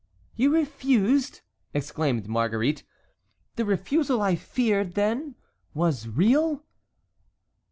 "You 0.35 0.51
refused!" 0.51 1.41
exclaimed 1.75 2.27
Marguerite. 2.27 2.83
"The 3.55 3.65
refusal 3.65 4.19
I 4.19 4.35
feared, 4.35 4.95
then, 4.95 5.35
was 5.75 6.07
real?" 6.07 6.63